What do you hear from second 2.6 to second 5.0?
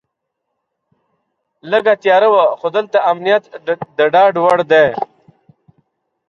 دلته امنیت د ډاډ وړ دی.